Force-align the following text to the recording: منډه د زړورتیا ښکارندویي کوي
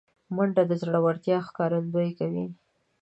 منډه 0.35 0.63
د 0.67 0.71
زړورتیا 0.81 1.37
ښکارندویي 1.47 2.11
کوي 2.19 2.45